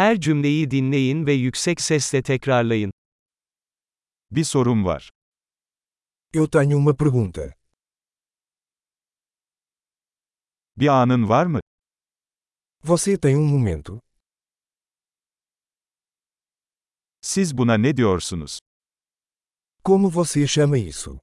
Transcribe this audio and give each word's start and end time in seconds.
Her 0.00 0.20
cümleyi 0.20 0.70
dinleyin 0.70 1.26
ve 1.26 1.32
yüksek 1.32 1.80
sesle 1.80 2.22
tekrarlayın. 2.22 2.92
Bir 4.30 4.44
sorum 4.44 4.84
var. 4.84 5.10
Eu 6.34 6.50
tenho 6.50 6.78
uma 6.78 6.96
pergunta. 6.96 7.54
Bir 10.76 10.88
anın 10.88 11.28
var 11.28 11.46
mı? 11.46 11.60
Você 12.84 13.20
tem 13.20 13.38
um 13.38 13.46
momento? 13.46 14.00
Siz 17.20 17.58
buna 17.58 17.74
ne 17.74 17.96
diyorsunuz? 17.96 18.58
Como 19.84 20.10
você 20.10 20.46
chama 20.46 20.78
isso? 20.78 21.18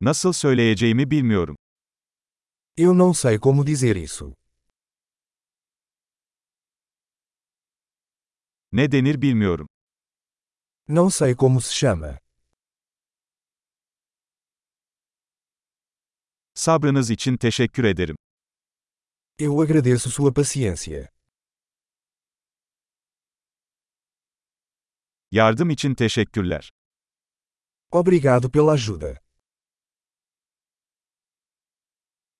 Nasıl 0.00 0.32
söyleyeceğimi 0.32 1.10
bilmiyorum. 1.10 1.56
Eu 2.76 2.94
não 2.94 3.14
sei 3.14 3.38
como 3.38 3.66
dizer 3.66 3.96
isso. 3.96 4.37
Ne 8.72 8.92
denir 8.92 9.22
bilmiyorum. 9.22 9.68
Não 10.88 11.10
sei 11.10 11.36
como 11.36 11.60
se 11.60 11.74
chama. 11.74 12.18
Sabrınız 16.54 17.10
için 17.10 17.36
teşekkür 17.36 17.84
ederim. 17.84 18.16
Eu 19.38 19.60
agradeço 19.60 20.10
sua 20.10 20.32
paciência. 20.32 21.08
Yardım 25.30 25.70
için 25.70 25.94
teşekkürler. 25.94 26.70
Obrigado 27.90 28.50
pela 28.50 28.70
ajuda. 28.70 29.18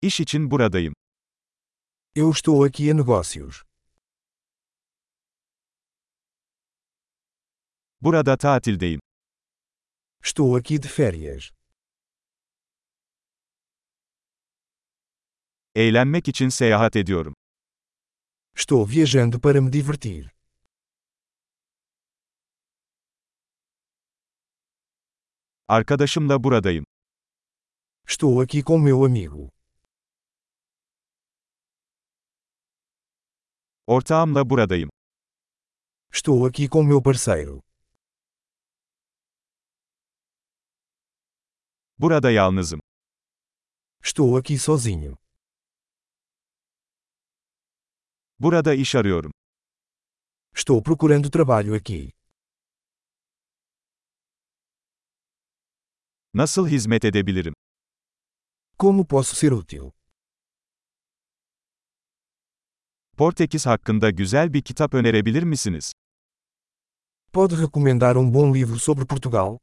İş 0.02 0.20
için 0.20 0.50
buradayım. 0.50 0.94
Eu 2.14 2.30
estou 2.30 2.64
aqui 2.64 2.90
a 2.90 2.94
negócios. 2.94 3.67
Burada 8.00 8.36
tatildeyim. 8.36 9.00
Estou 10.22 10.56
aqui 10.56 10.82
de 10.82 10.88
férias. 10.88 11.50
Eğlenmek 15.74 16.28
için 16.28 16.48
seyahat 16.48 16.96
ediyorum. 16.96 17.34
Estou 18.56 18.86
viajando 18.88 19.40
para 19.40 19.60
me 19.60 19.72
divertir. 19.72 20.30
Arkadaşımla 25.68 26.44
buradayım. 26.44 26.84
Estou 28.08 28.40
aqui 28.40 28.64
com 28.64 28.84
meu 28.84 29.04
amigo. 29.04 29.50
Ortağımla 33.86 34.50
buradayım. 34.50 34.90
Estou 36.12 36.46
aqui 36.46 36.68
com 36.68 36.86
meu 36.86 37.02
parceiro. 37.02 37.67
Burada 41.98 42.30
yalnızım. 42.30 42.80
Estou 44.04 44.36
aqui 44.36 44.58
sozinho. 44.58 45.16
Burada 48.38 48.74
iş 48.74 48.94
arıyorum. 48.94 49.32
Estou 50.54 50.82
procurando 50.82 51.30
trabalho 51.30 51.74
aqui. 51.74 52.12
Nasıl 56.34 56.68
hizmet 56.68 57.04
edebilirim? 57.04 57.54
Como 58.78 59.06
posso 59.06 59.36
ser 59.36 59.52
útil? 59.52 59.90
Portekiz 63.16 63.66
hakkında 63.66 64.10
güzel 64.10 64.52
bir 64.52 64.62
kitap 64.62 64.94
önerebilir 64.94 65.42
misiniz? 65.42 65.92
Pode 67.32 67.56
recomendar 67.62 68.16
um 68.16 68.34
bom 68.34 68.54
livro 68.54 68.78
sobre 68.78 69.04
Portugal? 69.06 69.58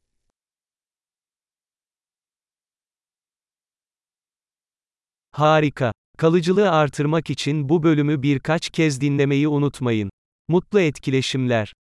Harika. 5.36 5.92
Kalıcılığı 6.18 6.72
artırmak 6.72 7.30
için 7.30 7.70
bu 7.70 7.84
bölümü 7.84 8.22
birkaç 8.22 8.70
kez 8.70 9.02
dinlemeyi 9.02 9.48
unutmayın. 9.48 10.10
Mutlu 10.48 10.80
etkileşimler. 10.80 11.74